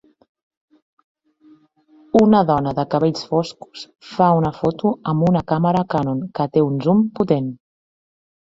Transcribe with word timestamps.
Una 2.21 2.39
dona 2.51 2.73
de 2.79 2.85
cabells 2.95 3.27
foscos 3.35 3.85
fa 4.15 4.31
una 4.39 4.53
foto 4.63 4.95
amb 5.13 5.29
una 5.31 5.45
càmera 5.55 5.87
Canon 5.95 6.27
que 6.41 6.51
té 6.57 6.67
un 6.73 6.83
zoom 6.89 7.07
potent. 7.21 7.55